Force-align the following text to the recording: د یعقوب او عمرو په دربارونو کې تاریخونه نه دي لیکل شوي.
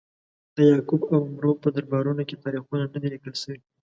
د 0.55 0.57
یعقوب 0.71 1.01
او 1.13 1.19
عمرو 1.27 1.51
په 1.63 1.67
دربارونو 1.75 2.23
کې 2.29 2.41
تاریخونه 2.43 2.85
نه 2.93 2.97
دي 3.01 3.07
لیکل 3.13 3.33
شوي. 3.41 3.59